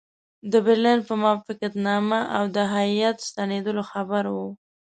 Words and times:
د 0.51 0.53
برلین 0.65 0.99
په 1.07 1.13
موافقتنامه 1.21 2.19
او 2.37 2.43
د 2.55 2.57
هیات 2.75 3.17
ستنېدلو 3.29 3.81
خبر 3.91 4.23
وو. 4.35 4.47